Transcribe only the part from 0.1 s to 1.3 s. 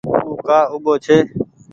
او ڪآ اُوٻو ڇي۔